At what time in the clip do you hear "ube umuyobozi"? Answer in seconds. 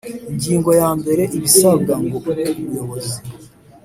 2.31-3.17